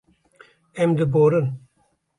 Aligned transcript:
Em 0.87 0.97
diborin. 1.03 1.55